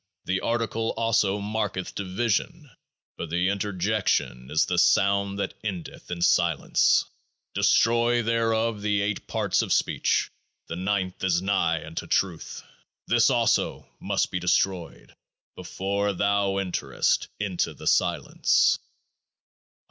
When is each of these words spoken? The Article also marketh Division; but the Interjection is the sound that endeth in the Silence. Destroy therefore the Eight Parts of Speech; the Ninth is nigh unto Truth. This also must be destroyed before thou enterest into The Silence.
The 0.25 0.39
Article 0.41 0.95
also 0.97 1.37
marketh 1.39 1.93
Division; 1.93 2.71
but 3.17 3.29
the 3.29 3.49
Interjection 3.49 4.49
is 4.49 4.65
the 4.65 4.79
sound 4.79 5.37
that 5.37 5.53
endeth 5.63 6.09
in 6.09 6.17
the 6.17 6.23
Silence. 6.25 7.05
Destroy 7.53 8.23
therefore 8.23 8.79
the 8.79 9.03
Eight 9.03 9.27
Parts 9.27 9.61
of 9.61 9.71
Speech; 9.71 10.31
the 10.65 10.75
Ninth 10.75 11.23
is 11.23 11.43
nigh 11.43 11.85
unto 11.85 12.07
Truth. 12.07 12.63
This 13.05 13.29
also 13.29 13.87
must 13.99 14.31
be 14.31 14.39
destroyed 14.39 15.15
before 15.55 16.13
thou 16.13 16.53
enterest 16.57 17.27
into 17.39 17.75
The 17.75 17.85
Silence. 17.85 18.79